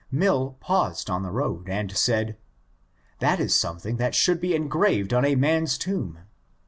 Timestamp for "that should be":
3.97-4.55